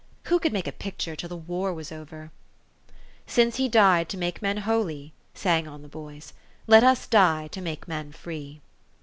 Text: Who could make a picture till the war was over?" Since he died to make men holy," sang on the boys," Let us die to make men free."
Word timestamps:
Who 0.23 0.39
could 0.39 0.51
make 0.51 0.65
a 0.65 0.71
picture 0.71 1.15
till 1.15 1.29
the 1.29 1.37
war 1.37 1.71
was 1.75 1.91
over?" 1.91 2.31
Since 3.27 3.57
he 3.57 3.69
died 3.69 4.09
to 4.09 4.17
make 4.17 4.41
men 4.41 4.57
holy," 4.57 5.13
sang 5.35 5.67
on 5.67 5.83
the 5.83 5.87
boys," 5.87 6.33
Let 6.65 6.83
us 6.83 7.05
die 7.05 7.47
to 7.49 7.61
make 7.61 7.87
men 7.87 8.11
free." 8.11 8.61